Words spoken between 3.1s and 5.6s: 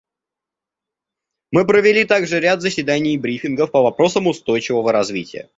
и брифингов по вопросам устойчивого развития.